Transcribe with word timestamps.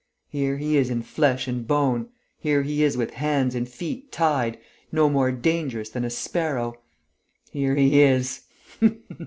Here 0.29 0.57
he 0.57 0.77
is 0.77 0.89
in 0.89 1.03
flesh 1.03 1.47
and 1.47 1.67
bone... 1.67 2.09
here 2.39 2.63
he 2.63 2.81
is 2.81 2.97
with 2.97 3.11
hands 3.13 3.53
and 3.53 3.69
feet 3.69 4.11
tied, 4.11 4.57
no 4.91 5.07
more 5.11 5.31
dangerous 5.31 5.89
than 5.89 6.03
a 6.03 6.09
sparrow... 6.09 6.73
here 7.51 7.75
is 7.75 8.41
he 8.79 8.97